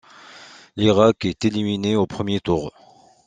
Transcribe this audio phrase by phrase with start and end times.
[0.77, 2.71] L'Irak est éliminé au premier tour.